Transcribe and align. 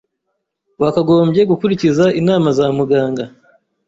Wakagombye 0.81 1.41
gukurikiza 1.51 2.05
inama 2.19 2.47
za 2.57 2.65
muganga. 2.77 3.23